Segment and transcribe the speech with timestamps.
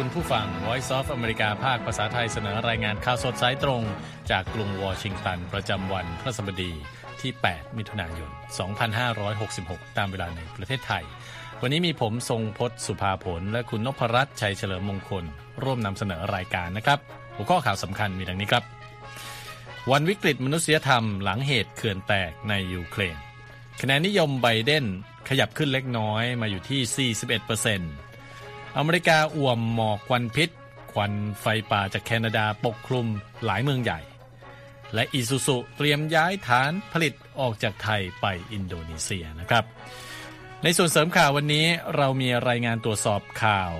[0.00, 3.82] คุณผู้ฟัง Voice of America ภาคภาษาไทยเสนอรายงานข่าวสดสายตรง
[4.30, 6.72] จากกรุงวอชิงตัน ประจำวันพระสบดี
[7.20, 8.30] ที่ 8 มิถุนายน
[9.14, 11.04] 2566 ตามเวลาในประเทศไทย
[11.62, 15.24] วันนี้มีผมทรงพศสุภาผล และคุณนพรัตน์ชัยเฉลิมมงคล
[15.62, 16.98] ร่วมนำเสนอรายการนะครับ
[17.36, 18.64] หัวข้อข่าวสำคัญมีดังนี้ครับ
[19.92, 23.16] วันวิกฤตมนุษยธรรมหลังเหตุเขื่อนแตกในยูเครน
[23.80, 24.84] คะแนนนิยมไบเดน
[25.28, 28.13] ขยับขึ้นเล็กน้อยมาอยู่ที่ 41%
[28.78, 30.50] อเมริกาอ่วมหมอกควันพิษ
[30.92, 33.06] ควันไฟป่าจากแคนาดาปกคลุม
[33.44, 34.00] หลายเมืองใหญ่
[34.94, 39.64] และอิซูซุเตรียมย้ายฐานผลิตออกจากไทยไปอินโดนีเซียนะครับ
[40.62, 43.72] ในส่วนเสริมข่าววันนี้เรามีรายงานตรวจสอบข่าว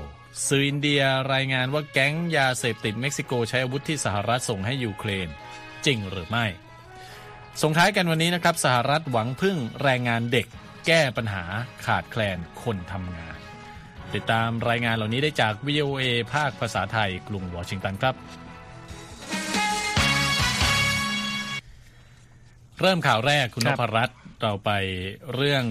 [0.48, 1.02] สื่ออินเดีย
[1.34, 5.28] รายงานว่าแก๊งยาเสพติดเม็กซิโกใช้อาวุธที่สหรัฐส่งให้ยูเครน
[5.86, 6.46] จริงหรือไม่
[7.62, 10.46] ส่งท้ายกันวันนี้นะครับ สหรัฐหวังพึ่งแรงงานเด็ก
[10.86, 11.44] แก้ปัญหา
[11.86, 13.33] ขาดแคลนคนทำงาน
[14.16, 18.14] ติดตามรายงานเหล่านี้ได้จาก VOA ภาคภาษาไทยกรุงวอชิงตันครับ
[22.80, 24.70] เริ่มข่าวแรกคุณนพรัตน์เราไป
[25.34, 25.64] เรื่อง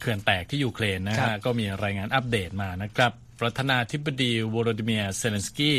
[0.00, 5.78] เขื่อนแตกที่ยูเครนนะฮะก็มีรายงานอัปเดตมานะครับประธานาธิบดีวโรดิเมียเซเลนสกี้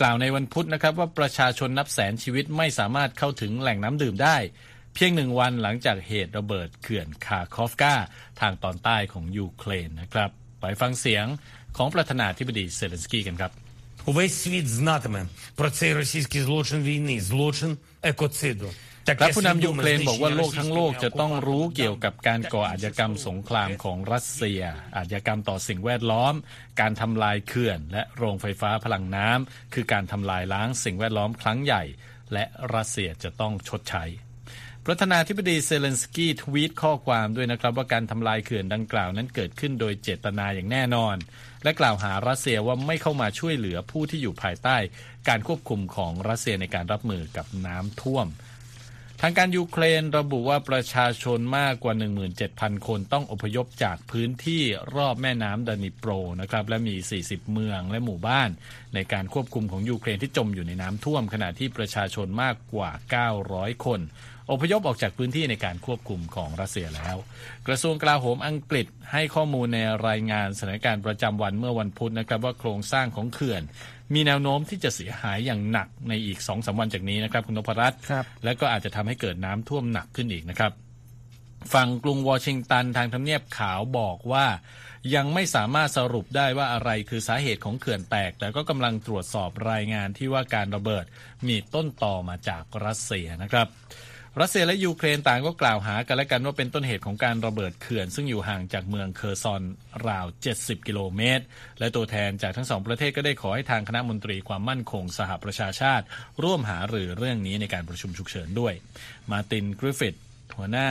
[0.00, 4.36] กล่าวในวันพุธนะครับว่าประชาชนนับแสนชีวิตไม่สามารถเข้าถึงแหล่งน้ำดื่มได้
[4.94, 7.94] เพียงหนึ่งวันหลังจากเหตุระเบิดเขื่อนคาคอฟกา
[8.40, 10.30] ทางตอนใต้ของยูเครนนะครับ
[10.63, 11.25] ไปฟังเสียง
[11.77, 13.51] ของประธานาธิบดีเซเลนสกี้กันครับ
[14.09, 15.21] Увесь світ знатиме
[15.59, 17.71] про цей російський злочин війни, злочин
[18.11, 18.69] екоциду.
[19.19, 24.61] และผู้นำยูเครนบอกว่าโลกทั้งโลกจะต้องรู้เกี่ยวกับการก่ออาชญากรรมสงครามของรัสเซีย
[24.97, 26.33] อาชญากรรมต่อสิ่งแวดล้อม
[26.81, 31.83] การทำลายเขื่อน และโรงไฟฟ้าพลังน้ำคือการทำลายล้างสิ่งแวดล้อมครั้งใหญ่
[32.33, 34.03] และรัสเซียจะต้องชดใช้
[34.88, 41.16] ประธานาธิบดีเซเลนสกี้ทวีตข้อความด้วยนะครับว่าการทำลายเขื่อนดังกล่าวนั้นเกิดขึ้นโดยเจตนาอย่างแน่นอน
[41.64, 44.76] และกล่าวหารัสเซียว่าไม่เข้ามาช่วยเหลือผู้ที่อยู่ภายใต้
[45.28, 48.26] การควบคุมของรัสเซียในการรับมือกับน้ำท่วม
[49.20, 51.94] ทางการยูเครนระบุว่าประชาชนมากกว่า
[52.40, 54.62] 17,000 คนต้องอพยพจากพื้นที่
[54.96, 58.50] รอบแม่น้ำดานิโปรนะครับและมี 40 เมืองและหมู่บ้าน
[58.94, 62.90] ในการควบคุมของยูเครนที่จมอยู่ในน้ำท่วม ขณะที่ประชาชนมากกว่า
[63.36, 64.02] 900 คน
[64.50, 67.16] อพยพออกจากพื้นที่ในการควบคุมของรัสเซียแล้ว
[67.66, 69.78] กระทรวงกลาโหมอังกฤษให้ข้อมูลใน
[70.08, 73.62] รายงานสถานการณ์ประจำวันเมื่อวันพุธนะครับว่าโครงสร้างของเขื่อน
[74.14, 80.72] มีแนวโน้มที่จะเสียหายอย่างหนักในอีก2อสวันจากนี้นะครับคุณนพรัตน์ครับและก็อาจจะทำให้เกิดน้ำท่วมหนักขึ้นอีกนะครับ
[81.74, 84.46] ฝั่งกรุงวอชิงตันทางทำเนียบขาวบอกว่า
[85.14, 91.04] ยังไม่สามารถสรุปได้ว่าอะไรคือสาเหตุของเขื่อนแตก แต่ก็กำลังตรวจสอบรายงานที่ว่าการระเบิด
[91.48, 93.68] มีต้นตอมาจากรัสเซียนะครับ
[94.40, 99.62] รัสเซียและยูเครนต่างก็กล่าวหากันและกันว่าเป็นต้นเหตุของการระเบิดเขื่อน ซึ่งอยู่ห่างจากเมืองเคอร์ซอน
[100.08, 101.44] ราว 70 กิโลเมตร
[101.78, 106.04] และตัวแทนจากทั้งสองประเทศก็ได้ขอให้ทางคณะมนตรีความมั่นคงสหประชาชาติ
[106.42, 108.74] ร่วมหารือเรื่องนี้ในการประชุมฉุกเฉินด้วย
[109.30, 110.14] มาตินกริฟฟิธ
[110.56, 110.90] หัวหน้า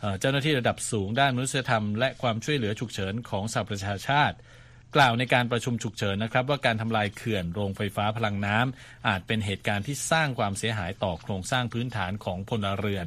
[0.00, 4.36] เอ่อเจ้าหน้าที่ระดับสูงด้านมนุษยธรรมและความช่วยเหลือฉุกเฉินของสหประชาชาติ
[4.96, 13.06] กล่าวในการประชุมฉุกเฉินนะครับ ว่าการทำลายเขื่อนโรงไฟฟ้าพลังน้ำอาจเป็นเหตุการณ์ที่สร้างความเสียหายต่อโครงสร้างพื้นฐานของพลเรือน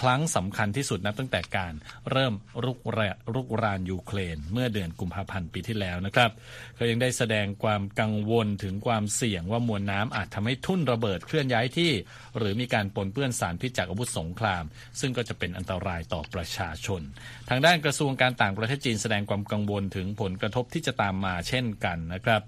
[0.00, 1.72] ครั้งสำคัญที่สุดนับตั้งแต่การ
[2.10, 2.34] เริ่ม
[2.64, 3.00] รุกร
[3.34, 6.30] รุกรานยูเครน เมื่อเดือนกุมภาพันธ์ปีที่แล้วนะครับ
[6.74, 11.92] เขายังได้แสดงความกังวลถึงความเสี่ยงว่ามวลน้ำอาจทำให้ทุ่นระเบิดเคลื่อนย้ายที่
[12.38, 14.64] หรือมีการปนเปื้อนสารพิษจากอาวุธสงคราม
[15.00, 17.02] ซึ่งก็จะเป็นอันตรายต่อประชาชน
[17.48, 22.42] ทางด้านกระทรวงการต่างประเทศจีนแสดงความกังวลถึงผลกระทบที่จะตามมาเช่นกันนะครับ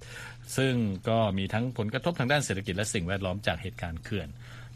[0.56, 0.74] ซึ่ง
[1.08, 4.28] ก็มีทั้งผลกระทบทางด้านเศรษฐกิจและสิ่งแวดล้อมจากเหตุการณ์เขื่อน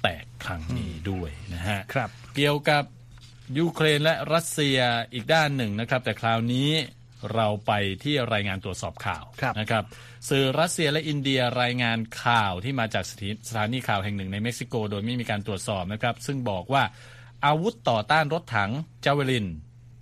[0.02, 2.84] แตกครั้งนี้ด้วยนะฮะครับเกี่ยวกับ
[3.58, 4.78] ยูเครนและรัสเซีย
[5.12, 6.70] อีกด้านหนึ่งนะครับ แต่คราวนี้
[7.34, 7.72] เราไป
[8.04, 9.84] ที่รายงานตรวจสอบข่าวครับนะครับ
[10.28, 16.82] สื่อรัสเซียและอินเดียรายงานข่าวที่มาจากสถาสถานีข่าวแห่งหนึ่งในเม็กซิโก โดยไม่มีการตรวจสอบนะครับ ซึ่งบอกว่า
[17.46, 18.70] อาวุธต่อต้านรถถัง
[19.04, 19.46] Javelin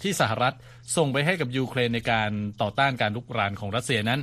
[0.02, 0.54] ที่สหรัฐ
[0.96, 2.30] ส่งไปให้กับยูเครนในการ
[2.62, 4.20] ต่อต้านการรุกรานของรัสเซียนั้น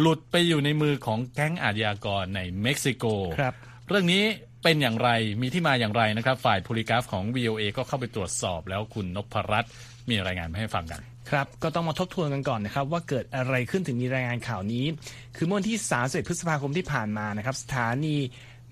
[0.00, 3.04] หลุดไปอยู่ในมือของแก๊งอาชญากรในเม็กซิโก
[3.38, 3.54] ครับ
[3.88, 4.22] เรื่องนี้
[4.62, 5.10] เป็นอย่างไร
[5.42, 9.72] มีที่มาอย่างไรนะครับ ฝ่าย Polygraph ของ VOA ก็เข้าไปตรวจสอบแล้วคุณนพรัตน์
[10.08, 14.84] มีรายงานมาให้ฟังกันครับก็ต้องมาทบทวนกันก่อนนะครับว่าเกิดอะไรขึ้นถึงมีรายงานข่าวนี้
[15.36, 18.16] คือเมื่อวันที่31พฤษภาคมที่ผ่านมานะครับสถานี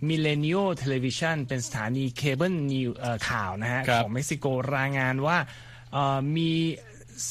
[0.08, 2.91] Millennial Television เป็นสถานีเคเบิล news
[3.29, 4.46] ข่าวนะฮะครับของเม็กซิโก
[4.76, 5.38] รายงานว่า
[5.93, 6.50] เอ่อมี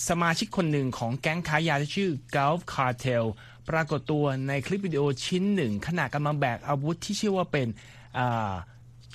[0.09, 3.25] สมาชิกคนหนึ่งของแก๊งค้ายาที่ชื่อ Gulf Cartel
[3.69, 7.67] ปรากฏตัวในคลิปวิดีโอชิ้นหนึ่ง ขณะกำลังแบกอาวุธที่ชื่อว่าเป็น
[8.17, 8.53] อ่า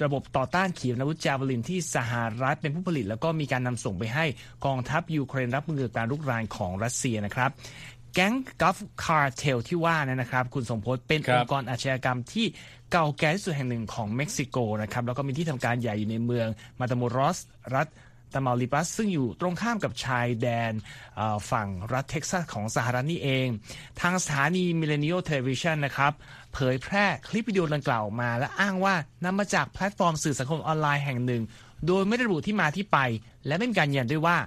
[0.04, 2.12] ระบบต่อต้านขีปนาวุธ Javelin ที่สห
[2.42, 4.24] รัฐเป็นผู้ผลิต แล้วก็มีการนำส่งไปให้
[4.66, 7.50] กองทัพยูเครนรับมือกับการรุกรานของรัสเซียนะครับ
[8.14, 12.46] แก๊ง Gulf Cartel ที่ว่าเนี่ยนะครับ คุณทรงพจน์เป็นครับองค์กรอาชญากรรมที่
[12.92, 16.48] เก่าแก่ที่สุดแห่งหนึ่งของเม็กซิโกนะครับ แล้วก็มีที่ทำการใหญ่อยู่ในเมือง
[16.80, 17.38] มาตาโมรอส
[17.74, 17.86] รัฐ
[18.34, 20.72] ตามาลิปัส ซึ่งอยู่ตรงข้ามกับชายแดน
[21.16, 23.46] เอ่อฝั่งรัฐเท็กซัสของสหรัฐนี่เอง
[24.00, 26.12] ทางสถานี Millennial Television นะครับ
[26.54, 28.94] เผยแพร่คลิปวิดีโอดังกล่าวออกมา และอ้างว่า
[29.24, 31.42] นำมาจากแพลตฟอร์มสื่อสังคมออนไลน์แห่งหนึ่ง
[31.86, 32.98] โดยไม่ได้ระบุที่มาที่ไป
[33.46, 34.38] และไม่มีการยืนยันด้วยว่า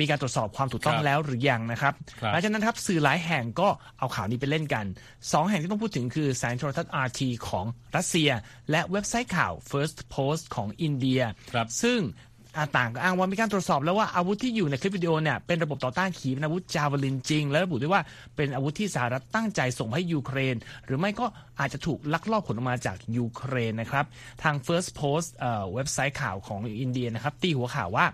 [0.00, 3.68] มีการตรวจสอบความถูกต้องครับแล้วหรือยังนะครับครับหลังจากนั้นครับสื่อหลายแห่งก็
[3.98, 4.84] เอาข่าวนี้ไปเล่นกัน
[5.32, 7.66] สองแห่งที่ต้องพูดถึงคือสายโทรทัศน์ RT ของ
[7.96, 8.30] รัสเซีย
[8.70, 11.20] และเว็บไซต์ข่าว First Post ของอินเดีย
[11.54, 18.02] ครับซึ่งอ่า ต่างก็อ้างว่ามีการตรวจสอบแล้วว่าอาวุธที่อยู่ในคลิปวิดีโอเนี่ยเป็นระบบต่อต้านขีปนาวุธ Javelin จริง และระบุด้วยว่า
[18.36, 21.26] เป็นอาวุธที่สหรัฐตั้งใจส่งให้ยูเครน หรือไม่ก็
[21.60, 24.04] อาจจะถูกลักลอบขนออกมาจากยูเครนนะครับ
[24.42, 28.06] ทาง First Post เอ่อเว็บไซต์ข่าวของอินเดียนะครับ ตีหัวข่าวว่า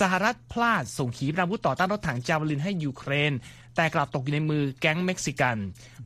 [0.00, 3.32] สหรัฐพลาดส่งขีปนาวุธต่อต้านรถถัง Javelin ให้ยูเครน
[3.76, 5.56] แต่กลับตกอยู่ในมือแก๊งเม็กซิกัน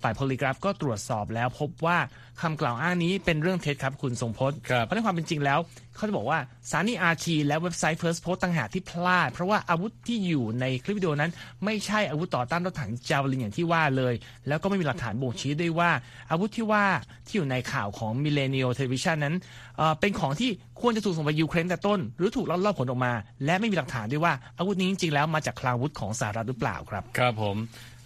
[0.03, 1.99] ฝ่าย Polygraph ก็ตรวจสอบแล้วพบว่า
[2.43, 5.59] คำกล่าวอ้างนี้เป็นเรื่องเท็จครับคุณทรงพจน์ครับเพราะในความเป็นจริงแล้ว
[5.97, 6.39] เขาจะบอกว่า
[6.71, 11.31] สถานี RT และเว็บไซต์ First Post ต่างหากที่พลาด เพราะว่าอาวุธที่อยู่ในคลิปวิดีโอนั้น
[11.65, 14.15] ไม่ใช่อาวุธต่อต้านรถถังจาวลินอย่างที่ว่าเลย
[14.49, 15.91] แล้วก็ไม่มีหลักฐานบ่งชี้ด้วยว่า
[16.31, 16.85] อาวุธที่ว่า
[17.27, 19.35] ที่อยู่ในข่าวของ Millennial Television นั้น
[19.77, 20.51] เอ่อเป็นของที่
[20.81, 23.13] ควรจะถูกส่งไปยูเครนแต่ต้น หรือถูกลักลอบขนออกมา
[23.45, 27.57] และไม่มีหลักฐานด้วยว่าอาวุธนี้จริงๆแล้วมาจากคลังอาวุธของสหรัฐหรือเปล่าครับ ครับผม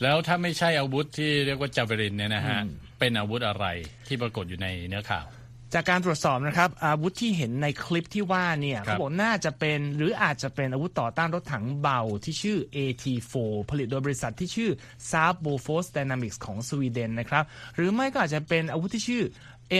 [0.02, 2.60] แล้วถ้าไม่ใช่อาวุธที่เรียกว่าจาเวรินเนี่ยนะฮะ
[2.98, 3.66] เป็นอาวุธอะไร
[4.06, 5.26] ที่ปรากฏอยู่ในเนื้อข่าว
[5.74, 13.34] จากการตรวจสอบนะครับ อาวุธที่เห็นในคลิปที่ว่าเนี่ยครัเขาบบอกน่าจะเป็นหรืออาจจะเป็นอาวุธต่อต้านรถถังเบาที่ชื่อ AT4
[13.70, 14.70] ผลิตโดยบริษัทที่ชื่อ
[15.10, 17.44] Saab Bofors Dynamics ของสวีเดนนะครับ
[17.76, 19.24] หรือไม่ก็อาจจะเป็นอาวุธที่ชื่อ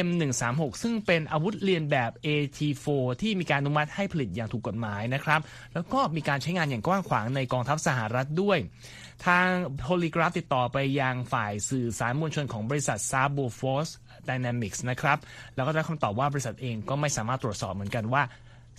[0.07, 2.87] M136 ซึ่งเป็นอาวุธเรียนแบบ AT4
[3.21, 5.41] ที่มีการอนุมัติให้ผลิตอย่างถูกกฎหมายนะครับ
[5.75, 8.59] แล้วก็มีการใช้งานอย่างกว้างขวางในกองทัพสหรัฐด้วย
[9.27, 9.47] ทาง
[9.79, 13.93] โพลีกราฟติดต่อไปยังฝ่ายสื่อสารมวลชนของบริษัท s a b o Force
[14.29, 15.19] Dynamics นะครับ
[15.55, 18.23] แล้วก็ได้คำตอบว่าบริษัทเองก็ไม่สามารถตรวจสอบเหมือนกันว่า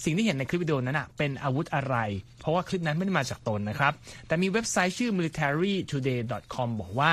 [0.03, 1.95] สิ่งที่เห็นในคลิปวิดีโอนั้นนะเป็นอาวุธอะไร
[2.39, 3.93] เพราะว่าคลิปนั้นไม่ได้มาจากตนนะครับ
[4.27, 7.11] แต่มีเว็บไซต์ชื่อ militarytoday.com บอกว่า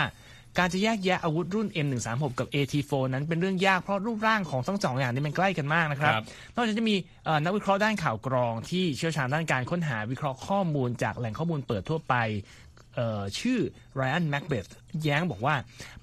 [0.59, 6.25] การจะแยกแยะอาวุธรุ่น M136 กับ AT4 นั้นเป็นเรื่องยากเพราะรูปร่างของทั้งสองอย่างนี้มันใกล้กันมากนะครับครับ
[6.55, 12.15] นอกจากจะมีเอ่อนักวิเคราะห์ด้านข่าวกรอง ที่เชี่ยวชาญด้านการค้นหาวิเคราะห์ข้อมูลจากแหล่งข้อมูลเปิดทั่วไป
[12.99, 13.59] เอ่อชื่อ
[13.99, 14.71] Ryan Macbeth
[15.03, 15.55] แย้งบอกว่า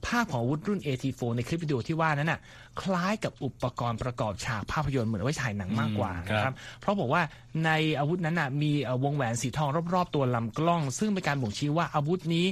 [0.05, 2.39] ภาพของอาวุธรุ่น AT4 ในคลิปวิดีโอที่ว่านั้นน่ะ
[2.81, 7.21] คล้ายกับอุปกรณ์ประกอบฉากภาพยนตร์เหมือนเอาไว้ถ่ายหนังมากกว่าอืมครับนะครับเพราะบอกว่า
[7.65, 12.45] ในอาวุธนั้นน่ะมีเอ่อวงแหวนสีทองรอบๆ ตัวลำกล้อง ซึ่งเป็นการบ่งชี้ว่าอาวุธนี้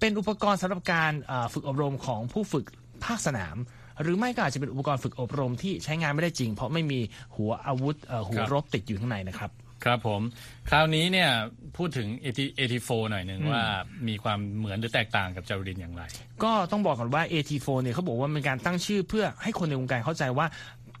[0.00, 2.64] เป็นอุปกรณ์สำหรับการเอ่อฝึกอบรมของผู้ฝึก
[3.04, 3.56] ภาคสนาม
[4.02, 7.00] หรือไม่ก็อาจจะเป็นอุปกรณ์ฝึกอบรมที่ใช้งานไม่ได้จริง เพราะไม่มี
[7.36, 9.50] หัวอาวุธเอ่อหัวครับรบติดอยู่ข้างในนะครับ
[9.84, 10.22] ครับผม
[10.68, 11.30] คราวนี้เนี่ย
[11.76, 13.64] พูดถึง AT4 หน่อยหนึ่งว่า
[14.08, 16.02] มีความเหมือนหรือแตกต่างกับจาเวรินอย่างไร
[16.44, 20.46] ก็ต้องบอกก่อนว่า AT4 เนี่ยเขาบอกว่าเป็นการตั้งชื่อเพื่อให้คนในวงการเข้าใจว่า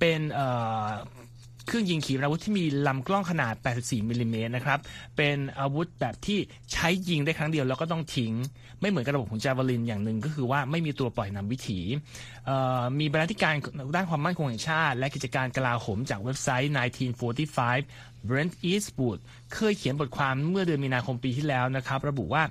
[0.00, 0.46] เป็นเอ่
[0.84, 0.86] อ
[1.66, 4.78] เครื่องยิงขีปนาวุธที่มีลำกล้องขนาด 84มิลลิเมตรนะครับ
[5.16, 6.38] เป็นอาวุธแบบที่
[6.72, 8.32] ใช้ยิงได้ครั้งเดียวแล้วก็ต้องทิ้ง
[8.80, 11.80] ไม่เหมือนกับระบบของจาวลินอย่างหนึ่งก็คือว่าไม่มีตัวปล่อยนำวิถี
[12.46, 13.54] เอ่อมีบรรณาธิการ
[13.96, 16.72] ด้านความมั่นคงแห่งชาติ และกิจการกลาโหมจากเว็บไซต์
[17.48, 19.18] 1945 Brent Eastwood
[19.54, 22.42] เคยเขียนบทความเมื่อเดือนมีนาคมปีที่แล้วนะครับ ระบุว่า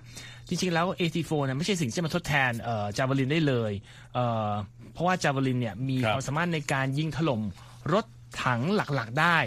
[0.47, 2.51] จริงๆ แล้ว AT4 เนี่ยไม่ใช่สิ่งที่จะมาทดแทน
[2.97, 3.71] จาวลินได้เลย
[4.13, 4.51] เอ่อ
[4.93, 7.41] เพราะว่าจาวลินเนี่ยมีครับความสามารถในการยิงถล่ม
[7.93, 8.05] รถ
[8.43, 9.37] ถังหลักๆได้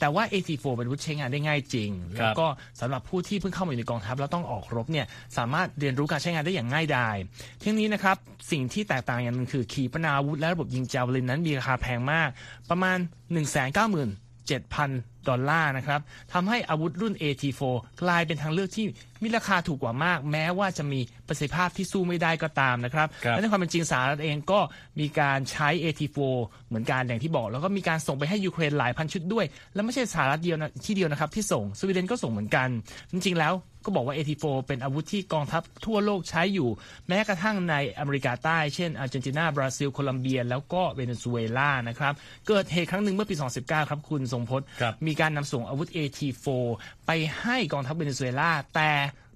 [0.00, 2.46] แต่ว่า AT4 เป็นอาวุธใช้งานได้ง่ายจริง แล้วก็
[2.80, 7.16] สำหรับผู้ที่เพิ่งเข้ามาอยู่ในกองทัพแล้วต้องออกรบเนี่ยสามารถเรียนรู้การใช้งานได้อย่างง่ายดาย
[7.62, 8.16] ทั้งนี้นะครับ
[8.50, 12.28] สิ่งที่แตกต่างอย่างหนึงคือขีปนาวุธและระบบยิงจาวลินนั้นมีราคาแพงมาก
[12.70, 12.98] ประมาณ
[13.32, 14.08] 1 9 7 0 0
[14.48, 16.00] 7,000 ดอลลาร์นะครับ
[16.32, 17.62] ทำให้อาวุธรุ่น AT4
[18.02, 18.86] กลายเป็นทางเลือกที่
[19.22, 24.60] มีราคาถูกกว่ามาก แม้ว่าจะมีประสิทธิภาพที่สู้ไม่ได้ก็ตามนะครับครับและในความเป็นจริงสหรัฐเองก็
[25.00, 26.18] มีการใช้ AT4
[26.68, 32.68] เหมือนกันอย่างที่บอก แล้วก็มีการส่งไปให้ยูเครนหลายพันชุดด้วย และไม่ใช่สหรัฐเดียวนะที่เดียวนะครับที่ส่งสวีเดนก็ส่งเหมือนกัน
[33.12, 33.54] จริงๆแล้ว
[33.84, 36.68] ก็บอกว่า AT4 เป็นอาวุธที่กองทัพทั่วโลกใช้อยู่
[37.08, 42.12] แม้กระทั่งในอเมริกาใต้ เช่นอาร์เจนตินา บราซิล โคลัมเบีย แล้วก็เวเนซุเอลานะครับ
[42.48, 46.46] เกิดเหตุครั้งหนึ่งเมื่อปี 2019 ครับคุณทรงพจน์ครับมีการนำส่งอาวุธ AT4
[47.06, 48.92] ไปให้กองทัพเวเนซุเอลาแต่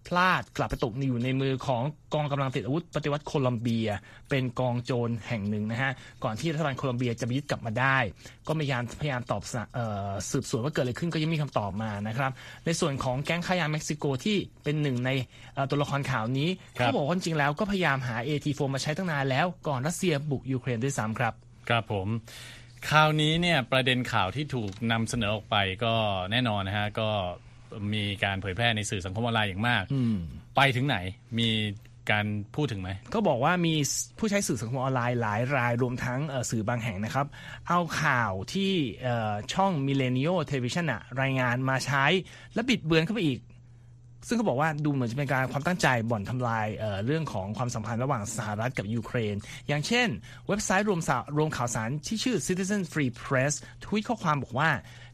[0.08, 1.82] พลาดกลับไปตกอยู่ในมือของ
[2.14, 3.88] กองกำลังติดอาวุธปฏิวัติโคลัมเบีย
[4.30, 5.92] เป็นกองโจรแห่งหนึ่งนะฮะ
[6.24, 7.98] ก่อนที่รัฐบาลโคลัมเบียจะไปยึดกลับมาได้
[8.46, 12.30] ก็พยายามพยายามตอบสะเอ่อสืบสวนว่าเกิดอะไรขึ้นก็ยังไม่มีคำตอบมานะครับ
[12.66, 15.10] ในส่วนของแก๊งค้ายาเม็กซิโกที่เป็นหนึ่งใน
[15.54, 21.34] เอ่อตัวละครข่าวนี้ครับเขาบอกว่าจริงๆแล้วก็พยายามหา AT4 มาใช้ตั้งนานแล้วก่อนรัสเซียบุกยูเครนด้วยซ้ำครับ
[21.68, 22.08] ครับผม
[22.88, 25.94] คราวนี้เนี่ยประเด็นข่าวที่ถูกนำเสนอออกไปก็
[26.30, 27.10] แน่นอนนะฮะก็
[27.94, 29.82] มีการเผยแพร่ในสื่อสังคมออนไลน์อย่างมาก
[30.56, 30.96] ไปถึงไหน
[31.38, 31.50] มี
[32.10, 33.74] การพูดถึงไหมก็บอกว่ามี
[34.18, 37.26] ผู้ใช้สื่อสังคมออนไลน์หลายรายรวมทั้งเอ่อสื่อบางแห่งนะครับ
[37.68, 38.72] เอาข่าวที่
[39.02, 42.04] เอ่อช่อง Millennial Television อะรายงานมาใช้
[42.54, 43.40] และบิดเบือนเข้าไปอีก
[44.26, 49.34] ซึ่งเขาบอกว่าดูเหมือนจะเป็นการความตั้งใจบ่อนทำลายเอ่อเรื่องของความสัมพันธ์ระหว่างสหรัฐกับยูเครน
[49.68, 50.08] อย่างเช่น
[50.48, 53.52] เว็บไซต์รวมสารวมข่าวสารที่ชื่อ Citizen Free Press
[53.84, 54.70] ทวีตข้อความบอกว่า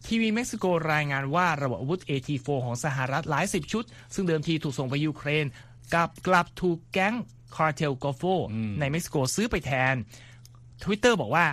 [0.06, 3.84] ทีวีเม็กซิโกรายงานว่าระบบอาวุธ AT4 ของสหรัฐหลายสิบชุด
[4.14, 5.44] ซึ่งเดิมทีถูกส่งไปยูเครน
[5.94, 7.14] กลับกลับถูกแก๊ง
[7.54, 8.22] คาร์เทลกอลโฟ
[8.80, 9.94] ในเม็กซิโกซื้อไปแทน
[10.82, 11.46] Twitter บอกว่า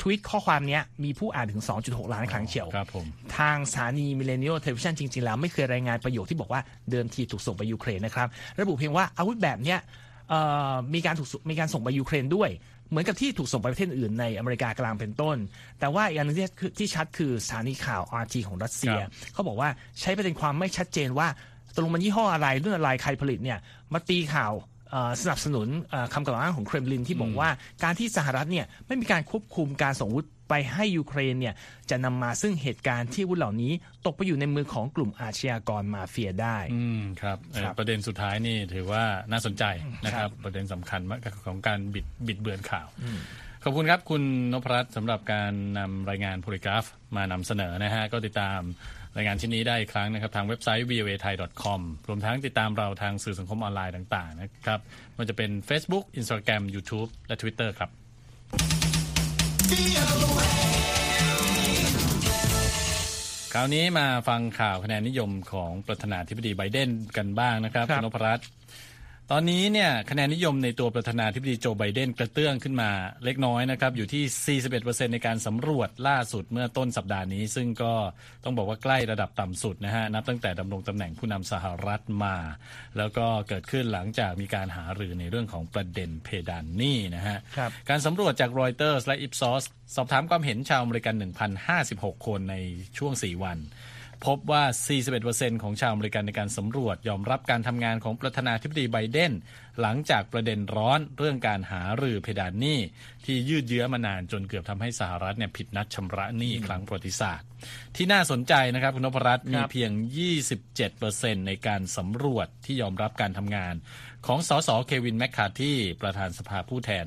[0.00, 3.06] ทวีตข้อความเนี้ยมีผู้อ่านถึง 2.6 ล้านครั้งเชียว ครับผม
[3.38, 8.28] ทางสถานี Milenio Television จริง ๆ แล้ว ไม่เคยรายงานประโยคที่บอกว่าเดิมทีถูกส่งไปยูเครนนะครับ
[8.60, 9.78] ระบุเพียงว่าอาวุธแบบเนี้ย
[10.28, 10.40] เอ่
[10.72, 12.50] อมีการถูกส่งมีการส่งไปยูเครนด้วย
[12.90, 15.36] เหมือนกับที่ถูกส่งไปประเทศอื่นในอเมริกากลางเป็นต้น
[15.80, 16.46] แต่ว่าอีกอันหนึงที่
[16.78, 19.68] ที่ชัดคือสถานีข่าว RT ของรัสเซียครับเขาบอกว่า
[20.00, 21.28] ใช้ประเด็นความไม่ชัดเจนว่า
[21.74, 23.58] ตกลงมันยี่ห้ออะไรรุ่นอะไรใครผลิตเนี่ย
[23.92, 24.69] มาตีข่าวเอ่อ
[25.22, 27.48] สนับสนุนเอ่อคำกล่าวอ้างของเครมลินที่บอกว่า
[27.84, 31.54] การที่สหรัฐเนี่ยไม่มีการควบคุมการส่งอาวุธไปให้ยูเครนเนี่ย
[31.90, 33.72] จะนำมาซึ่งเหตุการณ์ที่อาวุธเหล่านี้
[34.06, 39.64] ตกไปอยู่ในมือของกลุ่มอาชญากรมาเฟียได้อืมครับเอ่อครับประเด็นสุดท้ายนี่ถือว่าน่าสนใจ
[40.04, 42.88] นะคครัรับบประเด็นสำคัญมากของการบิดบิดเบือนข่าว
[43.64, 46.84] ขอบคุณครับ คุณนพรัตน์สำหรับการนำรายงานโพลิกราฟ
[47.16, 48.60] มานำเสนอนะฮะก็ติดตาม
[49.16, 54.80] รายงานชิ้นนี้ได้อีกครั้งนะครับ ทางเว็บไซต์ voa thai com รวมทั้งติดตามเราทางสื่อสังคมออนไลน์ต่างๆนะครับ
[55.18, 57.90] มันจะเป็น Facebook Instagram YouTube และ Twitter ครับ
[63.54, 68.46] คราวนี้มาฟังข่าวคะแนนนิยมของประธานาธิบดีไบเดนกันบ้างนะครับครับณนพรัตน์
[69.32, 72.90] ตอนนี้เนี่ยคะแนนนิยมในตัวประธานาธิบดีโจไบเดนกระเตื้องขึ้นมา
[73.24, 77.92] เล็กน้อยนะครับอยู่ที่ 41%ในการสำรวจล่าสุดเมื่อต้นสัปดาห์นี้ ซึ่งก็
[78.44, 82.36] ต้องบอกว่าใกล้ระดับต่ำสุดนะฮะนับตั้งแต่ดำรงตำแหน่งผู้นำสหรัฐมา
[82.98, 89.64] แล้วก็เกิดขึ้นหลังจากมีการหารือในเรื่องของประเด็นเพดานหนี้นะฮะครับการสำรวจจากรอยเตอร์สและอิปซอส
[89.96, 91.14] สอบถามความเห็นชาวอเมริกัน
[91.70, 92.56] 1,056 คนใน
[92.98, 93.58] ช่วง 4 วัน
[94.26, 94.64] พบว่า
[95.12, 99.32] 41%ของชาวอเมริกันในการสำรวจยอมรับการทำงานของประธานาธิบดีไบเดน
[99.80, 102.78] หลังจากประเด็นร้อนเรื่องการหารือเพดานหนี้
[103.24, 107.46] ที่ยืดเยื้อมานานจนเกือบทำให้สหรัฐเนี่ยผิดนัดชำระหนี้ครั้งประวัติศาสตร์
[107.96, 109.90] ที่น่าสนใจนะครับคุณนพรัตน์มีเพียง
[110.68, 113.74] 27%ในการสำรวจที่ยอมรับการทำงาน
[114.26, 114.70] ของสส.
[114.86, 117.04] เควินแมคคาร์ธี ประธานสภาผู้แทน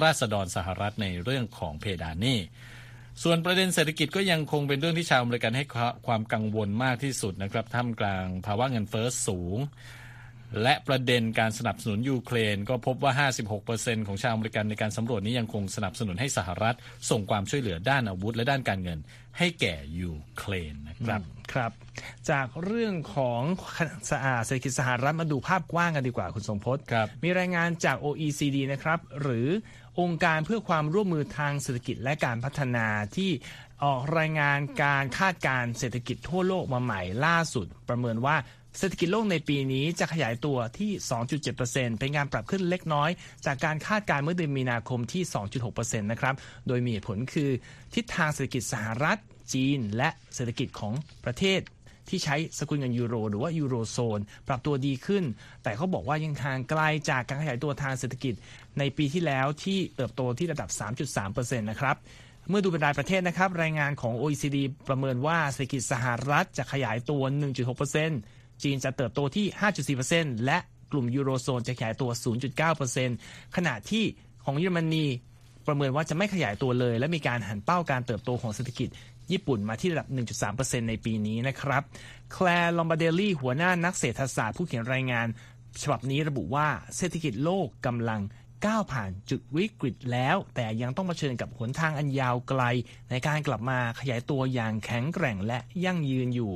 [0.00, 2.38] ราษฎรสหรัฐในเรื่องของเพดานหนี้
[3.22, 5.64] ส่วนประเด็นเศรษฐกิจก็ยังคงเป็นเรื่องที่ชาวอเมริกันให้
[6.06, 9.58] ความกังวลมากที่สุดนะครับท่ามกลางภาวะเงินเฟ้อสูง
[10.62, 13.28] และประเด็นการสนับสนุนยูเครน ก็พบว่า
[13.66, 16.76] 56%ของชาวอเมริกันในการสำรวจนี้ยังคงสนับสนุนให้สหรัฐ
[17.10, 18.98] ส่งความช่วยเหลือด้านอาวุธและด้านการเงิน
[19.38, 21.20] ให้แก่ยูเครนนะครับ
[21.52, 21.72] ครับ
[22.30, 23.42] จากเรื่องของ
[24.10, 29.48] สะอาดเศรษฐกิจสหรัฐมาดูภาพกว้างกันดีกว่าคุณทรงพจน์ครับมีรายงานจาก OECD นะครับหรือ
[30.00, 32.86] องค์การเพื่อความร่วมมือทางเศรษฐกิจและการพัฒนา
[33.16, 33.30] ที่
[33.84, 38.36] ออกรายงานการคาดการเศรษฐกิจทั่วโลกมาใหม่ล่าสุด ประเมินว่า
[38.78, 40.90] เศรษฐกิจโลกในปีนี้จะขยายตัวที่
[41.44, 43.10] 2.7%เป็นการปรับขึ้นเล็กน้อย
[43.46, 45.22] จากการคาดการเมื่อเดือนมีนาคมที่
[45.62, 46.34] 2.6%นะครับ
[46.66, 47.50] โดยมีผลคือ
[47.94, 49.18] ทิศทางเศรษฐกิจสหรัฐ
[49.52, 51.60] จีน และเศรษฐกิจของประเทศ
[52.08, 55.24] ที่ใช้สกุลเงินยูโร หรือว่ายูโรโซน ปรับตัวดีขึ้น
[55.62, 58.34] แต่เขาบอกว่ายังทางไกลจากการขยายตัวทางเศรษฐกิจ
[58.78, 60.68] ในปีที่แล้วที่เติบโตที่ระดับ
[61.14, 61.96] 3.3%นะครับ
[62.48, 64.56] เมื่อดูเป็นรายประเทศนะครับ รายงานของ OECD
[64.88, 67.22] ประเมินว่าเศรษฐกิจสหรัฐจะขยายตัว
[67.92, 69.46] 1.6%จีนจะเติบโตที่
[69.96, 70.58] 5.4%และ
[70.92, 72.10] กลุ่มยูโรโซนจะขยายตัว
[72.82, 74.04] 0.9%ขณะที่
[74.44, 75.06] ของเยอรมนี
[75.66, 78.88] ประเมินว่าจะไม่ขยายตัวเลย และมีการหันเป้าการเติบโตของเศรษฐกิจ
[79.32, 80.08] ญี่ปุ่นมาที่ระดับ
[80.48, 81.82] 1.3%ในปีนี้นะครับ
[82.32, 85.26] แคลร์ลอมบาเดลลี่หัวหน้านักเศรษฐศาสตร์ผู้เขียนรายงาน
[85.82, 88.20] ฉบับนี้ระบุว่าเศรษฐกิจโลกกำลัง
[88.64, 92.62] ก้าวผ่านจุดวิกฤตแล้ว แต่ยังต้องเผชิญกับหนทางอันยาวไกล
[93.10, 96.54] ในการกลับมาขยายตัวอย่างแข็งแกร่งและยั่งยืนอยู่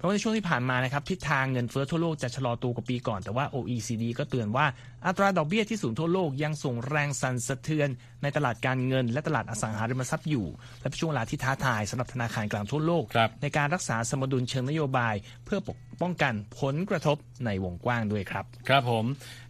[0.00, 4.66] เพราะว่าในช่วงที่ผ่านมานะครับทิศทางเงินเฟ้อทั่วโลกจะชะลอตัวกว่าปีก่อนแต่ว่า OECD ก็เตือนว่า
[5.06, 7.88] อัตราดอกเบี้ยที่สูงทั่วโลกยังส่งแรงสั่นสะเทือน
[8.22, 10.46] ในตลาดการเงินและตลาดอสังหาริมทรัพย์อยู่
[10.80, 15.14] และเป็นช่วงเวลาที่ท้าทายสำหรับธนาคารกลางทั่วโลกครับในการรักษาสมดุลเชิงนโยบาย
[15.44, 19.04] เพื่อปกป้องกันผลกระทบในวงกว้างด้วยครับ ครับผม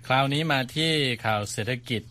[0.06, 0.90] คราวนี้มาที่
[1.24, 2.02] ข่าวเศรษฐกิจ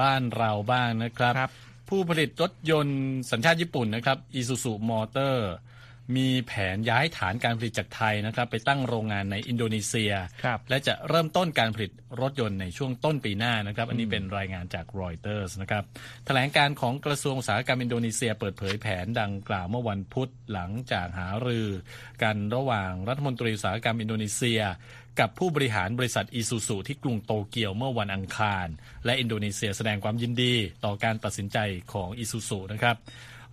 [0.00, 1.52] บ้านเราบ้างนะครับครับ
[1.88, 3.00] ผู้ผลิตรถยนต์
[3.30, 5.36] สัญชาติญี่ปุ่นนะครับ Isuzu Motor
[5.66, 5.67] มี
[6.46, 10.12] แผนย้ายฐานการผลิตจากไทยนะครับ ไปตั้งโรงงานในอินโดนีเซีย
[10.44, 15.84] ครับและจะเริ่มต้นการผลิตรถยนต์ในช่วงต้นปีหน้านะครับ อันนี้เป็นรายงานจากรอยเตอร์สนะครับ
[16.26, 21.68] แถลงการณ์ของกระทรวงอุตสาหกรรมอินโดนีเซีย เปิดเผยแผนดังกล่าวเมื่อวันพุธหลังจากหารือ
[22.22, 24.60] กันระหว่างรัฐมนตรีอุตสาหกรรมอินโดนีเซีย
[25.20, 28.66] กับผู้บริหารบริษัทอีซูซูที่กรุงโตเกียวเมื่อวันอังคาร
[29.04, 31.58] และอินโดนีเซียแสดงความยินดีต่อการตัดสินใจ
[31.92, 32.96] ของอีซูซูนะครับ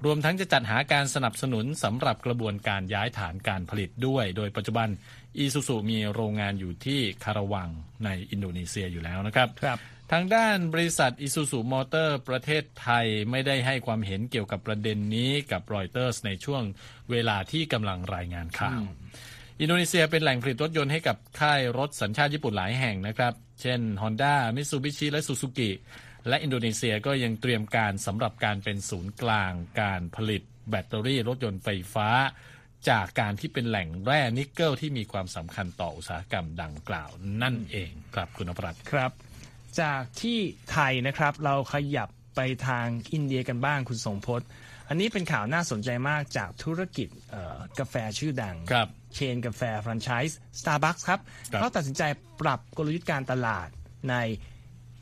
[0.06, 4.90] รวมทั้งจะจัดหาการสนับสนุนสำหรับกระบวนการย้ายฐานการผลิตด้วย โดยปัจจุบัน
[5.38, 7.70] อีซูซูมีโรงงานอยู่ที่คาราวัง
[8.06, 9.80] ในอินโดนีเซียอยู่แล้วนะครับครับ
[10.12, 16.64] ทางด้านบริษัทอิซูซูมอเตอร์ประเทศไทยไม่ได้ให้ความเห็นเกี่ยวกับประเด็นนี้กับรอยเตอร์สในช่วง
[17.12, 18.82] เวลาที่กำลังรายงานข่าว
[19.62, 25.70] อินโดนีเซียเป็นแหล่งผลิตรถยนต์ให้กับค่ายรถสัญชาติญี่ปุ่นหลายแห่งนะครับ เช่น Honda Mitsubishi และ Suzuki
[26.29, 29.51] และอินโดนีเซียก็ยังเตรียมการสำหรับการเป็นศูนย์กลาง
[29.82, 32.10] การผลิตแบตเตอรี่รถยนต์ไฟฟ้า
[32.89, 37.10] จากการที่เป็นแหล่งแร่นิกเกิลที่มีความสำคัญต่ออุตสาหกรรมดังกล่าว
[37.41, 39.12] นั่นเองครับคุณนพรัตน์ครับ
[39.82, 40.39] จากที่
[40.72, 44.48] ไทยนะครับเราขยับไปทางอินเดียกันบ้างคุณทรงพจน์
[44.89, 51.20] อันนี้เป็นข่าวน่าสนใจมากจากธุรกิจเอ่อกาแฟชื่อดังครับ chain กาแฟแฟรนไชส์ Starbucks ครับ
[51.51, 52.03] ครับเขาตัดสินใจ
[52.41, 53.67] ปรับกลยุทธ์การตลาด
[54.10, 54.15] ใน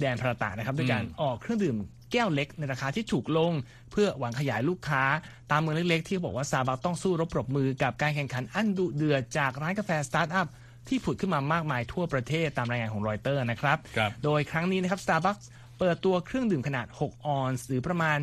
[0.03, 1.77] แดนภารตะนะครับด้วยการออกเครื่องดื่ม
[2.11, 3.53] แก้วเล็กในราคาที่ถูกลง
[3.91, 5.03] เพื่อหวังขยายลูกค้า
[5.51, 10.47] ตามเมืองเล็กๆ ที่บอกว่า Starbucks ต้องสู้รบปรบมือกับการแข่งขันอันดุเดือดจากร้านกาแฟสตาร์ทอัพ
[10.87, 15.45] ที่ผุดขึ้นมามากมายทั่วประเทศตามรายงานของรอยเตอร์นะครับครับ โดยครั้งนี้นะครับ Starbucks
[15.79, 18.17] เปิดตัวเครื่องดื่มขนาด 6 ออนซ์หรือประมาณ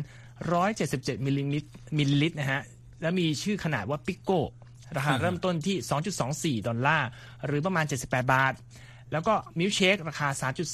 [0.61, 2.61] 177 มิลลิลิตรมิลลิลิตรนะฮะ
[3.01, 4.41] และมีชื่อขนาดว่า Picco
[4.95, 7.07] ราคาเริ่มต้นที่ 2.24 ดอลลาร์
[7.45, 8.53] หรือประมาณ 78 บาท
[9.11, 10.27] แล้วก็มิลค์เชคราคา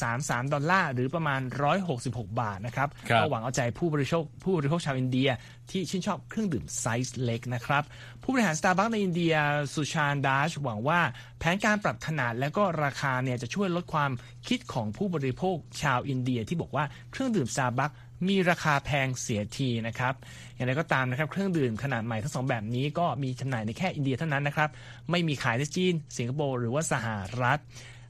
[0.04, 1.42] 3.33 ดอลลาร์ หรือประมาณ
[1.90, 5.30] 166 บาทนะครับครับก็หวังเอาใจผู้บริโภคผู้บริโภคชาวอินเดีย
[5.72, 7.84] ที่ชื่นชอบเครื่องดื่มไซส์เล็กนะครับ
[8.24, 9.34] ผู้บริหาร Starbucks ในอินเดีย
[9.74, 11.00] สุชานดาชหวังว่า
[11.40, 14.12] แผนการปรับขนาดและก็ราคาเนี่ยจะช่วยลดความ
[14.48, 17.96] คิดของผู้บริโภคชาวอินเดีย ที่บอกว่าเครื่องดื่ม Starbucks
[18.28, 20.14] มีราคาแพงเสียทีนะครับ
[20.56, 24.70] อย่างไรก็ตามนะครับ เครื่องดื่มขนาดใหม่ทั้งสองแบบนี้ก็มีจำหน่ายในแค่อินเดียเท่านั้นนะครับ
[25.12, 27.08] ไม่มีขายในจีน สิงคโปร์หรือว่าสห
[27.42, 27.60] รัฐ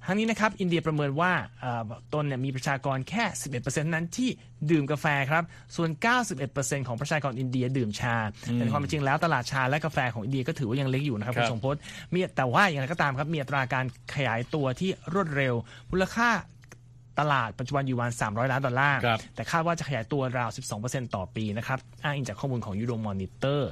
[0.08, 1.82] ทั้งนี้นะครับอินเดียประเมินว่าเอ่อ
[2.14, 3.24] ตนเนี่ยมีประชากรแค่
[3.58, 4.30] 11%นั้นที่
[4.72, 5.44] ดื่มกาแฟครับ
[5.76, 5.90] ส่วน
[6.40, 8.16] 91%ของประชากรอินเดียดื่มชา
[8.54, 11.76] แต่ในความเป็นจริงแล้วตลาดชาและกาแฟของอินเดียก็ถือว่ายังเล็กอยู่นะครับครัคุบณทรงพจน์
[12.14, 15.54] มีแต่ว่าอย่างไรก็ตามครับมีอัตราการขยายตัวที่รวดเร็ว
[15.92, 16.30] มูลค่า
[17.20, 20.50] ตลาดปัจจุบันอยู่ประมาณ300 ล้านดอลลาร์ครับแต่คาดว่าจะขยายตัวราว
[20.82, 23.72] 12%ต่อปีนะครับ อ้างอิงจากข้อมูลของ Euromonitor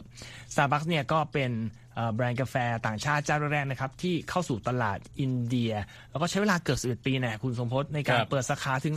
[0.53, 1.84] Starbucks เนี่ยก็เป็นเอ่อ
[2.15, 2.55] แบรนด์กาแฟ
[2.85, 5.73] ต่างชาติเจ้าแรกๆนะครับที่เข้าสู่ตลาดอินเดีย
[6.11, 8.95] แล้วก็ใช้เวลาเกือบ11 ปีแน่ะคุณทรงพจน์ในการครับเปิดสาขาถึง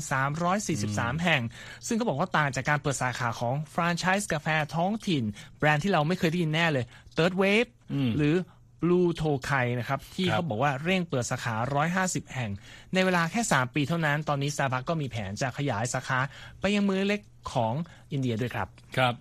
[0.61, 1.42] 343 แห่ง
[1.87, 5.24] ซึ่งเขาบอกว่าต่างจากการเปิดสาขาของแฟรนไชส์กาแฟท้องถิ่น
[5.58, 6.84] แบรนด์ที่เราไม่เคยได้ยินแน่เลย
[7.16, 7.70] Third Wave
[8.16, 8.34] หรือ
[8.82, 11.56] Blue t o k a i นะครับ ที่ครับเขาบอกว่าเร่งเปิดสาขา
[11.94, 12.50] 150 แห่ง
[12.94, 16.18] ในเวลาแค่ 3 ปีเท่านั้น ตอนนี้ Starbucks ก็มีแผนจะขยายสาขา
[16.60, 17.20] ไปยังเมืองเล็ก
[17.52, 17.74] ของ
[18.12, 19.14] อินเดียด้วยครับ ครับ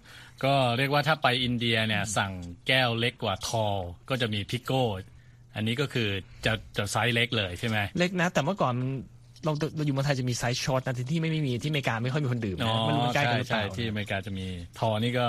[0.44, 2.34] ก็เรียกว่าถ้าไปอินเดียเนี่ยสั่ง
[2.68, 3.78] แก้วเล็กกว่าทอล
[4.10, 4.84] ก็จะมีพิโก้
[5.56, 6.10] อันนี้ก็คือ
[6.46, 8.90] จะจะไซส์เล็กเลยใช่ไหมเล็กนะ แต่เมื่อก่อนมัน
[9.44, 14.48] เราเราอยู่เมืองไทยจะมีไซส์ short นะที่ไม่ไม่มีที่อเมริกาไม่ค่อยมีคนดื่มอ๋อนะมันรู้มันใกล้กันหรือเปใช่ที่อเมริกาจะมี
[14.80, 15.28] tall นี่ก็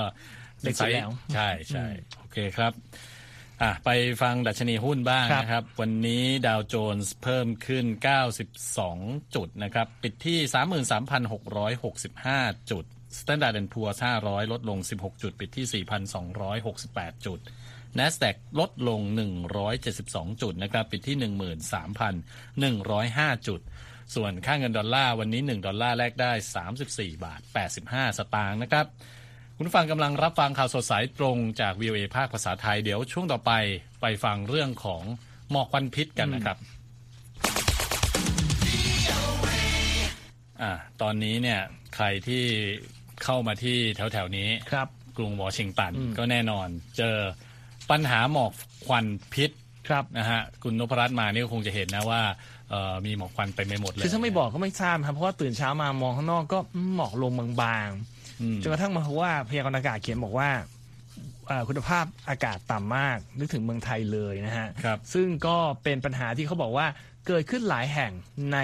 [0.62, 1.86] เล็กสุดแล้วใช่ใช่
[2.18, 2.72] โอเคครับ
[3.62, 3.90] อะไป
[4.22, 7.84] ฟังดัชนีหุ้นบ้างครับนะครับ วันนี้ดาวโจนส์เพิ่มขึ้น
[8.60, 10.38] 92 จุดนะครับ ปิดที่
[11.94, 12.84] 33,665 จุด
[13.18, 15.84] Standard Poor's 500 ลดลง 16 จุด ปิดที่
[16.54, 17.38] 4,268 จุด
[17.98, 19.00] NASDAQ ลดลง
[19.86, 21.16] 172 จุดนะครับ ปิดที่
[23.36, 23.60] 13,105 จุด
[24.14, 26.32] ส่วนค่าเงินดอลลาร์วันนี้ 1 ดอลลาร์แลกได้
[26.78, 27.40] 34 บาท
[27.80, 28.86] 85 สตางค์นะครับ
[29.60, 33.52] คุณผู้ฟังกำลังรับฟังข่าวสดสายตรงจาก VOA ภาคภาษาไทย เดี๋ยวช่วงต่อไป
[34.00, 35.02] ไปฟังเรื่องของ
[35.50, 36.56] หมอกควันพิษกันนะครับ
[40.62, 41.60] อ่าตอนนี้เนี่ย
[41.94, 42.44] ใครที่
[43.24, 43.76] เข้ามาที่
[44.12, 46.68] แถวๆนี้ครับกรุงวอชิงตันก็แน่นอน
[46.98, 47.16] เจอ
[47.90, 48.52] ปัญหาหมอก
[48.86, 49.50] ควันพิษ
[49.88, 52.22] ครับนะฮะคุณนพรัตน์มานี่ก็คงจะเห็นนะว่า
[52.70, 58.17] เอ่อมีหมอกควันไปไม่หมดเลยคือถ้าไม่บอกก็ไม่ทราบครับเพราะว่าตื่นเช้ามามองข้างนอกก็อืมหมอกลงบางๆ
[58.62, 60.50] จนกระทั่งมาพบว่าพยากรณ์อากาศเขียนบอกว่า
[61.48, 66.86] เอ่อคุณภาพอากาศต่ำมาก นึกถึงเมืองไทยเลยนะฮะครับซึ่งก็เป็นปัญหาที่เขาบอกว่า
[67.26, 68.12] เกิดขึ้นหลายแห่ง
[68.52, 68.58] ใน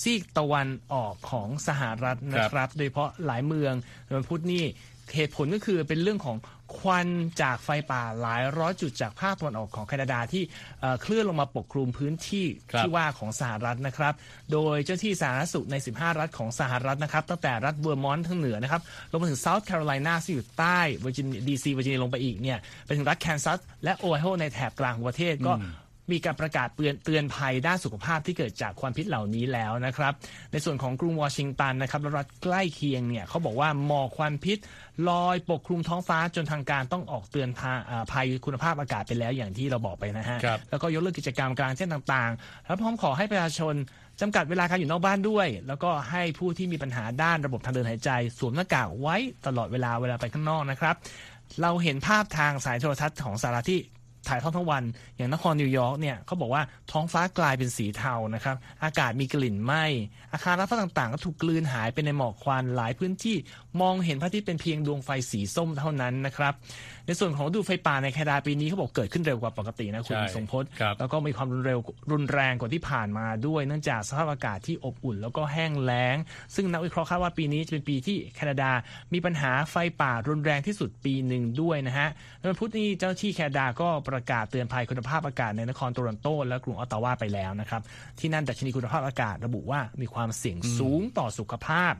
[0.00, 3.72] ซีกตะวันออกของสหรัฐนะครัรับโดยเฉพาะหลายเมือง
[4.16, 4.64] วันพุธนี่
[5.14, 6.36] เหตุผลก็คือเป็นเรื่องของ
[6.78, 7.08] ควัน
[7.42, 10.42] จากไฟป่าหลายร้อยจุดจากภาคตะวันออกของแคนาดาที่
[10.80, 14.14] เอ่อเคลื่อนลงมาปกคลุมพื้นที่ครับที่ว่าของสหรัฐนะครับ
[14.52, 25.52] โดยเจ้าที่สาธารณสุขใน 15 รัฐของสหรัฐนะครับ ตั้งแต่รัฐเวอร์มอนต์ทางเหนือนะครับลงมาถึงเซาท์แคโรไลนาซึ่งอยู่ใต้เวอร์จินดีซีเวอร์จิเนียลงไปอีกเนี่ยไปถึงรัฐแคนซัสและโอไฮโอในแถบกลางของประเทศก็
[26.12, 30.12] มีการประกาศเตือนเตือนภัยด้านสุขภาพที่เกิดจากควันพิษเหล่านี้แล้วนะครับ
[30.52, 34.58] ในส่วนของกรุงวอชิงตันนะครับและรัฐใกล้เคียงเนี่ยเขาบอกว่าหมอกควันพิษ
[35.08, 43.74] ลอยปกคลุมท้องฟ้าจนทางการต้องออกเตือนพาอ่าภัยคุณภาพอากาศไปแล้วอย่างที่เราบอกไปนะฮะครับแล้วก็ยกเลิกกิจกรรมกลางแจ้งต่างๆ แล้วพร้อมขอให้ประชาชน
[44.20, 49.16] จำกัดเวลาการอยู่นอกบ้านด้วย แล้วก็ให้ผู้ที่มีปัญหาด้านระบบทางเดินหายใจ สวมหน้ากากไว้
[49.46, 50.94] ตลอดเวลาเวลาไปข้างนอกนะครับ
[51.62, 53.80] เราเห็นภาพทางสายโทรทัศน์ของสหรัฐที่
[54.28, 54.82] ถ่ายทอดทั้งวัน
[55.16, 59.84] อย่างนครนิวยอร์กเนี่ยเขาบอกว่าท้องฟ้ากลายเป็นสีเทานะครับอากาศมีกลิ่นไหม้
[60.32, 63.36] อาคารรัฐต่างๆ ก็ถูกกลืนหายไปในหมอกควันหลายพื้นที่
[63.82, 66.54] มองเห็นพระอาทิตย์เป็นเพียงดวงไฟสีส้มเท่านั้นนะครับ
[67.06, 71.78] ในส่วนของฤดูไฟป่าในแคนาดาปีนี้เขาบอกเกิดขึ้นเร็วกว่าปกตินะคุณใช่สมพศครับแล้วก็มีความรุนเร็ว
[72.12, 76.16] รุนแรงกว่าที่ผ่านมาด้วย เนื่องจากสภาพอากาศที่อบอุ่น แล้วก็แห้งแล้ง
[76.54, 78.70] ซึ่งนักวิเคราะห์คาดว่าปีนี้จะเป็นปีที่แคนาดา
[79.12, 82.08] มีปัญหาไฟป่ารุนแรงที่สุดปีหนึ่งด้วยนะฮะ
[82.38, 87.82] ในวันพุธนี้เจ้าหน้าที่แคนาดาก็ประกาศเตือนภัยคุณภาพอากาศในนครโตรอนโต และกรุงออตตาวาไปแล้วนะครับ
[88.18, 91.94] ที่นั่นดัชนีคุณภาพอากาศระบุว่ามีความเสี่ยงสูงต่อสุขภาพ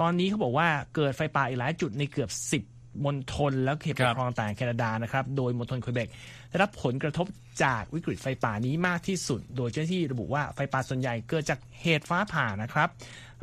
[0.00, 2.30] ตอนนี้เขาบอกว่าเกิดไฟป่าอีกหลายจุดในเกือบ
[2.64, 6.08] 10มณฑลแล้วเขตปกครองต่างๆแคนาดานะครับ โดยมณฑลควยเบก
[6.50, 7.26] ได้รับผลกระทบ
[7.62, 12.88] จากวิกฤตไฟป่านี้มากที่สุด โดยเจ้าหน้าที่ระบุว่าไฟป่าส่วนใหญ่เกิดจากเหตุฟ้าผ่านะครับ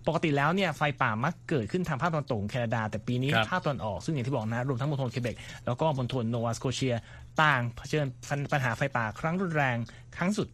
[0.08, 6.96] ปกติแล้วเนี่ยไฟป่ามักเกิดขึ้นทางภาคตะวันตกของแคนาดา แต่ปีนี้ครับภาคตะวันออกซึ่งอย่างที่บอกนะ รวมทั้งมณฑลเคเบกแล้วก็มณฑลโนวาสโกเชีย
[7.42, 8.06] ต่างเผชิญ
[8.52, 9.78] ปัญหาไฟป่าครั้งรุนแรง
[10.18, 10.48] ครั้งสุด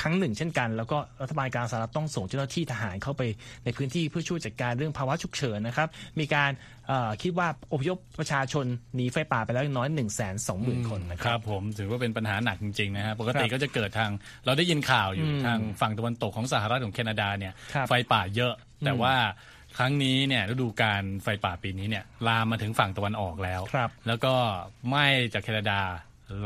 [0.00, 3.22] ครั้งหนึ่งเช่นกัน แล้วก็รัฐบาลกลางสหรัฐต้องส่งเจ้าหน้าที่ทหารเข้าไป
[3.64, 5.88] ในพื้นที่เพื่อช่วยจัดการเรื่องภาวะฉุกเฉินนะครับ
[6.20, 6.50] มีการ
[6.88, 14.10] เอ่อคิดว่าอพยพประชาชนหนีไฟป่าไปแล้วอย่างน้อย1นึ่งแสนสองหมื่นคนนะคครับรับ ผมถือว่าเป็นปัญหาหนักจริงๆนะฮะปกติครับก็จะเกิดทาง
[14.46, 18.52] เราได้ยินข่าวอยู่อืมทางฝั่งตะวันตกของสหรัฐของแคนาดาเนี่ยครับไฟป่าเยอะ
[18.84, 19.14] แต่ว่า
[19.78, 24.34] ครั้งนี้เนี่ยฤดูการไฟป่าปีนี้เนี่ยลามมาถึงฝั่งตะวันออกแล้วครับแล้วก็
[24.88, 25.80] ไหม้จากแคนาดา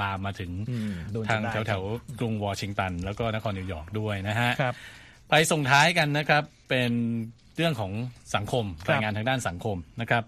[0.00, 4.74] ลามมาถึงอืมโดนจนทางได้แถวๆกรุงวอชิงตัน แล้วก็นครนิวยอร์กด้วยนะฮะครับ
[5.30, 6.90] ไปส่งท้ายกันนะครับเป็น
[7.56, 7.92] เรื่องของ
[8.34, 10.22] สังคมครับรายงานทางด้านสังคมนะครับ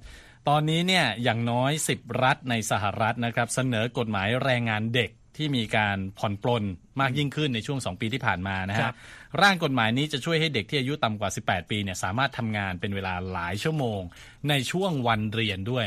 [0.48, 6.64] ตอนนี้เนี่ยอย่างน้อย 10 รัฐในสหรัฐนะครับ เสนอกฎหมายแรงงานเด็กที่มีการผ่อนปลน
[7.00, 8.94] มากยิ่งขึ้นในช่วง 2 ปีที่ผ่านมานะครัฮะบ
[9.42, 14.00] ร่างกฎหมายนี้จะช่วยให้เด็กที่อายุต่ำกว่า 18 ปีเนี่ยสามารถทำงานเป็นเวลาหลายชั่วโมง
[14.48, 15.86] ในช่วงวันเรียนด้วย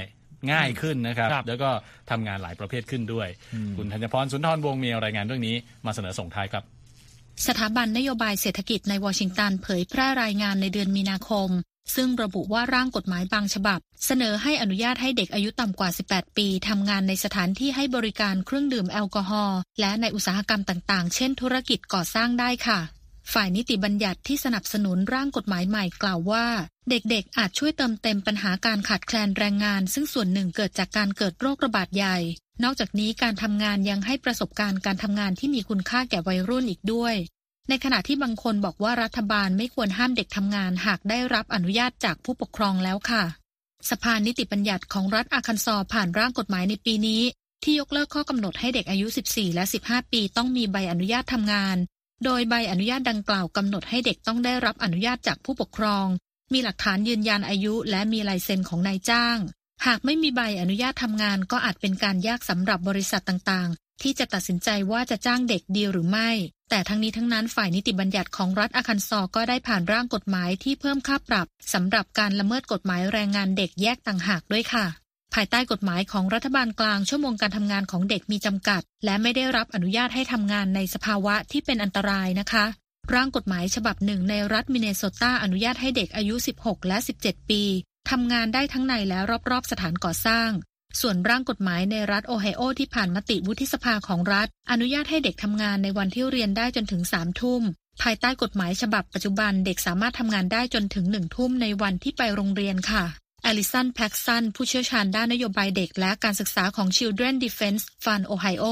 [0.52, 1.70] ง่ายขึ้นนะครับครับแล้วก็
[2.10, 3.28] ทำงานหลายประเภทขึ้นด้วย
[3.78, 6.64] คุณธัญพรสุนทรวงศ์มีรายงานเรื่องนี้มาเสนอส่งท้ายครับ
[7.48, 11.50] สถาบันนโยบายเศรษฐกิจในวอชิงตันเผยแพร่รายงานในเดือนมีนาคม
[11.96, 22.80] ซึ่งระบุว่าร่างกฎหมายบางฉบับ เสนอให้อนุญาตให้เด็กอายุต่ำกว่า 18 ปีทำงานในสถานที่ให้บริการเครื่องดื่มแอลกอฮอล์และในอุตสาหกรรมต่างๆ เช่น ธุรกิจก่อสร้างได้ค่ะ
[23.34, 26.46] ฝ่ายนิติบัญญัติที่สนับสนุนร่างกฎหมายใหม่กล่าวว่า
[26.90, 32.18] เด็กๆ อาจช่วยเติมเต็มปัญหาการขาดแคลนแรงงาน ซึ่งส่วนหนึ่งเกิดจากการเกิดโรคระบาดใหญ่
[32.64, 37.16] นอกจากนี้การทำงานยังให้ประสบการณ์การทำงานที่มีคุณค่าแก่วัยรุ่นอีกด้วย
[37.70, 43.24] ในขณะที่บางคนบอกว่ารัฐบาลไม่ควรห้ามเด็กทำงานหากได้รับอนุญาตจากผู้ปกครองแล้วค่ะ
[43.90, 47.22] สภานิติบัญญัติของรัฐอาคันซอร์ผ่านร่างกฎหมายในปีนี้
[47.64, 51.78] ที่ยกเลิกข้อกำหนดให้เด็กอายุ 14 และ 15 ปีต้องมีใบอนุญาตทำงาน
[52.26, 56.08] โดยใบอนุญาตดังกล่าวกำหนดให้เด็กต้องได้รับอนุญาตจากผู้ปกครอง
[56.54, 59.38] มีหลักฐานยืนยันอายุและมีลายเซ็นของนายจ้าง
[59.86, 66.30] หากไม่มีใบอนุญาตทำงานก็อาจเป็นการยากสำหรับบริษัทต่างๆ ที่จะตัดสินใจว่าจะจ้างเด็กดีหรือไม่
[66.70, 74.86] แต่ทั้งนี้ทั้งนั้นฝ่ายนิติบัญญัติของรัฐอาคันซอร์ก็ได้ผ่านร่างกฎหมายที่เพิ่มค่าปรับสำหรับการละเมิดกฎหมายแรงงานเด็กแยกต่างหากด้วยค่ะ
[75.34, 82.66] ภายใต้กฎหมายของรัฐบาลกลางชั่วโมงการทำงานของเด็กมีจำกัด และไม่ได้รับอนุญาตให้ทำงานในสภาวะที่เป็นอันตรายนะคะ
[83.16, 87.64] ร่างกฎหมายฉบับหนึ่งในรัฐมินเนโซตาอนุญาตให้เด็กอายุ 16 และ 17 ปี
[88.12, 89.20] ทำงานได้ทั้งในและ
[89.50, 90.50] รอบๆสถานก่อสร้าง
[91.02, 97.62] ส่วนร่างกฎหมายในรัฐโอไฮโอที่ผ่านมติวุฒิสภาของรัฐ อนุญาตให้เด็กทำงานในวันที่เรียนได้จนถึง 3 ทุ่ม
[98.02, 103.04] ภายใต้กฎหมายฉบับปัจจุบันเด็กสามารถทำงานได้จนถึงหนึ่งทุ่มในวันที่ไปโรงเรียนค่ะ
[103.46, 108.66] อลิสันแพ็กซันผู้เชี่ยวชาญด้านนโยบายเด็กและการศึกษาของ Children's Defense Fund Ohio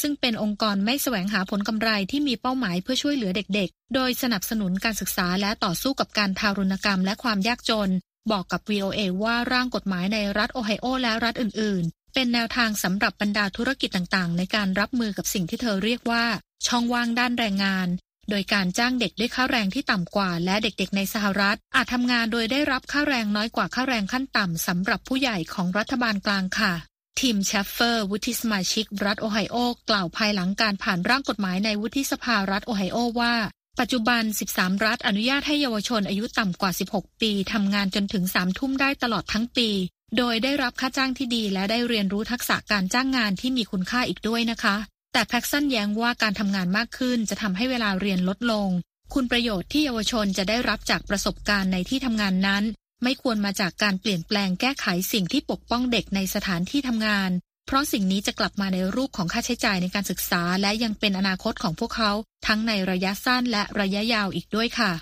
[0.00, 7.90] ซึ่งเป็นองค์กรไม่แสวงหาผลกำไรที่มีเป้าหมายเพื่อช่วยเหลือเด็กๆ โดยสนับสนุนการศึกษาและต่อสู้กับการทารุณกรรมและความยากจน
[8.30, 16.24] บอกกับ VOA ว่าร่างกฎหมายในรัฐโอไฮโอและรัฐอื่น ๆ เป็นแนวทางสำหรับบรรดาธุรกิจต่างๆ ในการรับมือกับสิ่งที่เธอเรียกว่า
[16.66, 17.88] ช่องว่างด้านแรงงาน
[18.30, 26.72] โดยการจ้างเด็กด้วยค่าแรงที่ต่ำกว่า และเด็กๆ ในสหรัฐ อาจทำงานโดยได้รับค่าแรงน้อยกว่าค่าแรงขั้นต่ำสำหรับผู้ใหญ่ของรัฐบาลกลางค่ะ
[27.20, 29.56] ทีมเชฟเฟอร์ วุฒิสมาชิกรัฐโอไฮโอ
[29.90, 33.34] กล่าวภายหลังการผ่านร่างกฎหมายในวุฒิสภารัฐโอไฮโอว่า
[33.80, 39.68] ปัจจุบัน 13 รัฐอนุญาตให้เยาวชนอายุต่ำกว่า 16 ปีทำงานจนถึง 3 ทุ่มได้ตลอดทั้งปี
[40.16, 44.76] โดยได้รับค่าจ้างที่ดีและได้เรียนรู้ทักษะการจ้างงานที่มีคุณค่าอีกด้วยนะคะ
[45.12, 48.68] แต่แพ็กซันแย้งว่าการทำงานมากขึ้นจะทำให้เวลาเรียนลดลง
[49.14, 52.64] คุณประโยชน์ที่เยาวชนจะได้รับจากประสบการณ์ในที่ทำงานนั้น
[53.02, 57.30] ไม่ควรมาจากการเปลี่ยนแปลงแก้ไขสิ่งที่ปกป้องเด็กในสถานที่ทำงาน
[57.66, 62.12] เพราะสิ่งนี้จะกลับมาในรูปของค่าใช้จ่ายในการศึกษา และยังเป็นอนาคตของพวกเขา
[62.46, 64.92] ทั้งในระยะสั้นและระยะยาวอีกด้วยค่ะ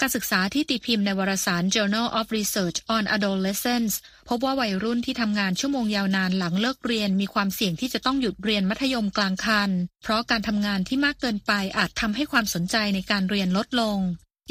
[0.00, 3.94] การศึกษาที่ตีพิมพ์ในวารสาร Journal of Research on Adolescence
[4.28, 9.70] พบว่าวัยรุ่นที่ทำงานชั่วโมงยาวนานหลังเลิกเรียนมีความเสี่ยงที่จะต้องหยุดเรียนมัธยมกลางคัน
[10.02, 13.98] เพราะการทำงานที่มากเกินไปอาจทำให้ความสนใจในการเรียนลดลง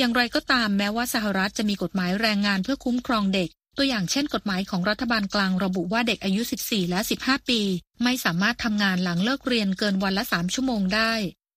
[0.01, 7.61] อย่างไรก็ตามแม้ว่าสหรัฐจะมีกฎหมายแรงงานเพื่อคุ้มครองเด็ก ตัวอย่างเช่น กฎหมายของรัฐบาลกลางระบุว่าเด็กอายุ 14 และ 15 ปี
[8.03, 11.13] ไม่สามารถทำงานหลังเลิกเรียนเกินวันละ 3 ชั่วโมงได้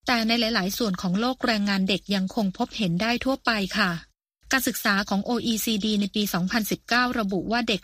[0.06, 3.90] แต่ในหลาย ๆ ส่วนของโลกแรงงานเด็กยังคงพบเห็นได้ทั่วไปค่ะ
[4.52, 6.22] การศึกษาของ OECD ในปี
[6.70, 7.80] 2019 ระบุว่าเด็ก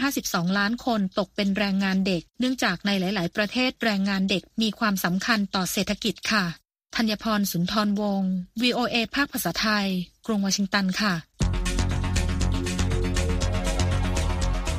[0.00, 6.63] 152 ล้านคนตกเป็นแรงงานเด็ก เนื่องจากในหลาย ๆ ประเทศแรงงานเด็กมีความสำคัญต่อเศรษฐกิจค่ะ
[6.96, 9.88] ธัญพรสุนทรวงศ์ VOA ภาคภาษาไทย
[10.26, 11.14] กรุงวอชิงตันค่ะ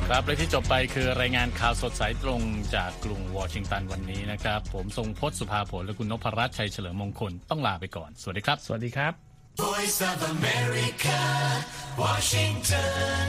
[0.08, 2.40] ครับและที่จบไปคือรายงานข่าวสดสายตรง
[2.74, 9.12] จากกรุงวอชิงตันวันนี้นะครับ ผมทรงพศสุภาผลและคุณนพรัตน์ชัยเฉลิมมงคลต้องลาไปก่อน สวัสดีครับ สวัสดีครับ
[9.64, 11.20] Voice of America
[12.02, 13.28] Washington